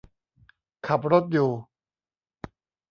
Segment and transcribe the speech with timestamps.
[0.87, 1.49] ขับรถอยู่